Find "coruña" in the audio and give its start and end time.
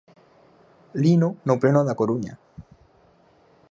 1.99-2.33